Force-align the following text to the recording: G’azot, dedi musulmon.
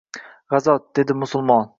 G’azot, 0.55 0.87
dedi 0.99 1.17
musulmon. 1.25 1.69